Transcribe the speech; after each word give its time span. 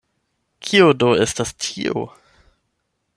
Kio 0.69 0.87
do 1.03 1.11
estas 1.27 1.53
tio? 1.65 2.07